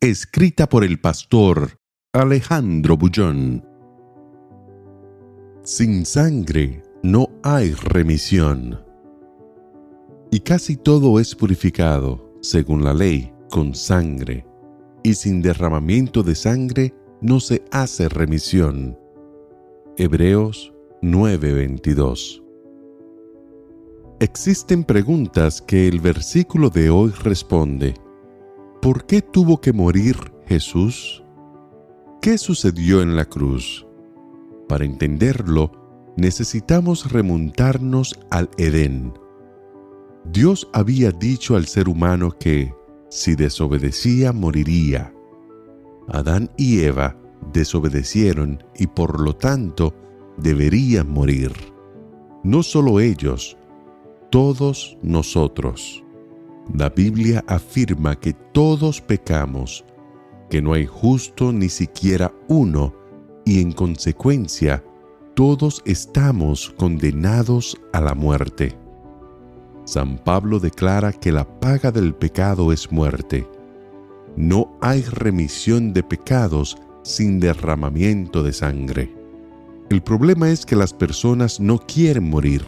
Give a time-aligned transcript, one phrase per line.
[0.00, 1.80] Escrita por el pastor
[2.12, 3.66] Alejandro Bullón.
[5.64, 8.80] Sin sangre no hay remisión.
[10.30, 14.46] Y casi todo es purificado, según la ley, con sangre.
[15.02, 18.96] Y sin derramamiento de sangre no se hace remisión.
[19.96, 22.40] Hebreos 9:22
[24.20, 27.94] Existen preguntas que el versículo de hoy responde.
[28.80, 31.24] ¿Por qué tuvo que morir Jesús?
[32.22, 33.84] ¿Qué sucedió en la cruz?
[34.68, 35.72] Para entenderlo,
[36.16, 39.12] necesitamos remontarnos al Edén.
[40.32, 42.72] Dios había dicho al ser humano que,
[43.08, 45.12] si desobedecía, moriría.
[46.06, 47.16] Adán y Eva
[47.52, 49.92] desobedecieron y por lo tanto
[50.36, 51.52] deberían morir.
[52.44, 53.56] No solo ellos,
[54.30, 56.04] todos nosotros.
[56.74, 59.84] La Biblia afirma que todos pecamos,
[60.50, 62.94] que no hay justo ni siquiera uno,
[63.44, 64.84] y en consecuencia
[65.34, 68.76] todos estamos condenados a la muerte.
[69.84, 73.48] San Pablo declara que la paga del pecado es muerte.
[74.36, 79.14] No hay remisión de pecados sin derramamiento de sangre.
[79.88, 82.66] El problema es que las personas no quieren morir,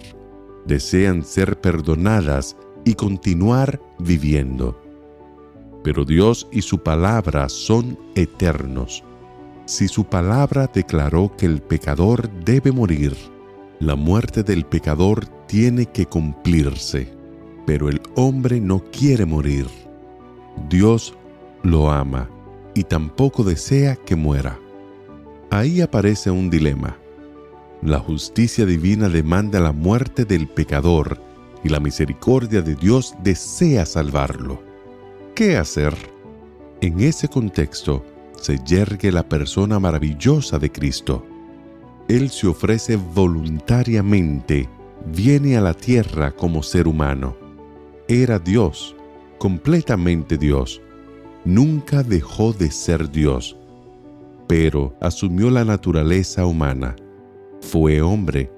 [0.64, 4.80] desean ser perdonadas y continuar viviendo.
[5.82, 9.02] Pero Dios y su palabra son eternos.
[9.64, 13.16] Si su palabra declaró que el pecador debe morir,
[13.78, 17.12] la muerte del pecador tiene que cumplirse.
[17.66, 19.66] Pero el hombre no quiere morir.
[20.68, 21.14] Dios
[21.62, 22.28] lo ama
[22.74, 24.58] y tampoco desea que muera.
[25.50, 26.96] Ahí aparece un dilema.
[27.82, 31.20] La justicia divina demanda la muerte del pecador
[31.62, 34.62] y la misericordia de Dios desea salvarlo.
[35.34, 35.94] ¿Qué hacer?
[36.80, 38.04] En ese contexto
[38.36, 41.24] se yergue la persona maravillosa de Cristo.
[42.08, 44.68] Él se ofrece voluntariamente,
[45.12, 47.36] viene a la tierra como ser humano.
[48.08, 48.96] Era Dios,
[49.38, 50.80] completamente Dios.
[51.44, 53.56] Nunca dejó de ser Dios,
[54.48, 56.96] pero asumió la naturaleza humana.
[57.60, 58.50] Fue hombre,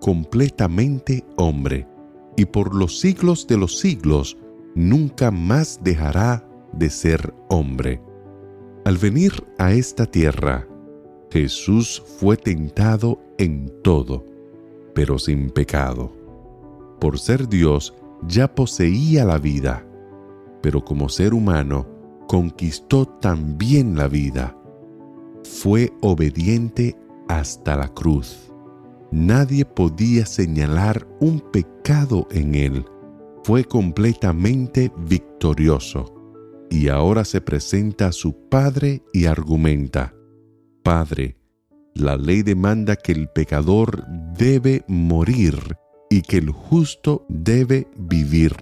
[0.00, 1.86] completamente hombre
[2.36, 4.36] y por los siglos de los siglos
[4.74, 8.00] nunca más dejará de ser hombre.
[8.84, 10.68] Al venir a esta tierra,
[11.30, 14.24] Jesús fue tentado en todo,
[14.94, 16.12] pero sin pecado.
[17.00, 17.94] Por ser Dios,
[18.28, 19.86] ya poseía la vida,
[20.62, 21.86] pero como ser humano,
[22.28, 24.56] conquistó también la vida.
[25.44, 26.96] Fue obediente
[27.28, 28.52] hasta la cruz
[29.12, 32.84] Nadie podía señalar un pecado en él.
[33.44, 36.12] Fue completamente victorioso.
[36.70, 40.12] Y ahora se presenta a su Padre y argumenta,
[40.82, 41.36] Padre,
[41.94, 44.04] la ley demanda que el pecador
[44.36, 45.56] debe morir
[46.10, 48.56] y que el justo debe vivir.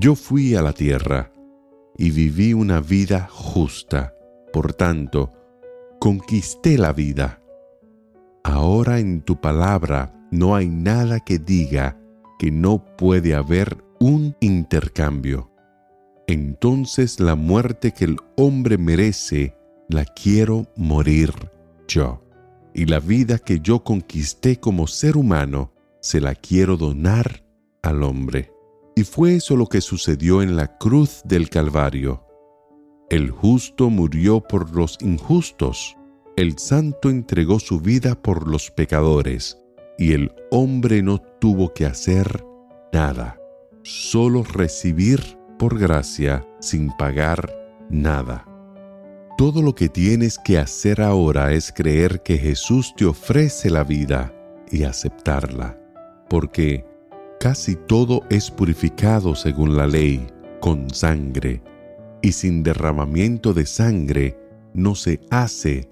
[0.00, 1.32] Yo fui a la tierra
[1.98, 4.14] y viví una vida justa.
[4.52, 5.30] Por tanto,
[6.00, 7.41] conquisté la vida
[8.44, 11.96] Ahora en tu palabra no hay nada que diga
[12.38, 15.52] que no puede haber un intercambio.
[16.26, 19.54] Entonces la muerte que el hombre merece,
[19.88, 21.32] la quiero morir
[21.86, 22.24] yo.
[22.74, 27.44] Y la vida que yo conquisté como ser humano, se la quiero donar
[27.82, 28.50] al hombre.
[28.96, 32.24] Y fue eso lo que sucedió en la cruz del Calvario.
[33.08, 35.96] El justo murió por los injustos
[36.36, 39.58] el santo entregó su vida por los pecadores
[39.98, 42.44] y el hombre no tuvo que hacer
[42.92, 43.38] nada,
[43.82, 45.20] solo recibir
[45.58, 47.54] por gracia sin pagar
[47.90, 48.46] nada.
[49.36, 54.32] Todo lo que tienes que hacer ahora es creer que Jesús te ofrece la vida
[54.70, 55.78] y aceptarla,
[56.28, 56.86] porque
[57.38, 60.26] casi todo es purificado según la ley,
[60.60, 61.62] con sangre,
[62.22, 64.38] y sin derramamiento de sangre
[64.74, 65.91] no se hace